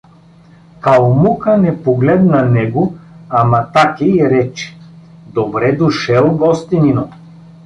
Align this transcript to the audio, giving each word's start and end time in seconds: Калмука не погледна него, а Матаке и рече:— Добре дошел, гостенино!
Калмука 0.79 1.57
не 1.57 1.83
погледна 1.83 2.41
него, 2.49 2.93
а 3.29 3.43
Матаке 3.43 4.05
и 4.05 4.23
рече:— 4.29 4.77
Добре 5.33 5.71
дошел, 5.71 6.31
гостенино! 6.37 7.09